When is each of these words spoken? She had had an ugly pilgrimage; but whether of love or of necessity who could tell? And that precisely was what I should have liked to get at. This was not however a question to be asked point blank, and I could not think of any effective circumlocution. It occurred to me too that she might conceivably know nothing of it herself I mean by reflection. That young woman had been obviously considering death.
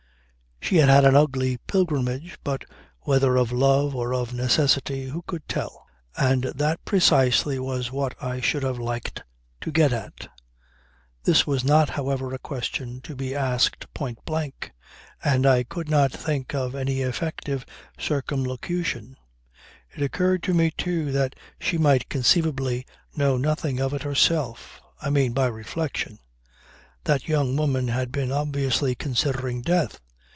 She 0.63 0.77
had 0.77 0.87
had 0.89 1.03
an 1.03 1.17
ugly 1.17 1.57
pilgrimage; 1.67 2.37
but 2.45 2.63
whether 3.01 3.35
of 3.35 3.51
love 3.51 3.93
or 3.93 4.13
of 4.13 4.31
necessity 4.31 5.07
who 5.07 5.21
could 5.23 5.45
tell? 5.49 5.85
And 6.15 6.43
that 6.43 6.85
precisely 6.85 7.59
was 7.59 7.91
what 7.91 8.15
I 8.23 8.39
should 8.39 8.63
have 8.63 8.79
liked 8.79 9.23
to 9.61 9.71
get 9.71 9.91
at. 9.91 10.29
This 11.25 11.45
was 11.45 11.65
not 11.65 11.89
however 11.89 12.33
a 12.33 12.39
question 12.39 13.01
to 13.01 13.17
be 13.17 13.35
asked 13.35 13.93
point 13.93 14.19
blank, 14.23 14.71
and 15.21 15.45
I 15.45 15.63
could 15.63 15.89
not 15.89 16.13
think 16.13 16.53
of 16.55 16.73
any 16.73 17.01
effective 17.01 17.65
circumlocution. 17.99 19.17
It 19.89 20.01
occurred 20.01 20.41
to 20.43 20.53
me 20.53 20.71
too 20.77 21.11
that 21.11 21.35
she 21.59 21.77
might 21.77 22.07
conceivably 22.07 22.85
know 23.13 23.35
nothing 23.35 23.81
of 23.81 23.93
it 23.93 24.03
herself 24.03 24.79
I 25.01 25.09
mean 25.09 25.33
by 25.33 25.47
reflection. 25.47 26.19
That 27.03 27.27
young 27.27 27.57
woman 27.57 27.89
had 27.89 28.09
been 28.09 28.31
obviously 28.31 28.95
considering 28.95 29.63
death. 29.63 29.99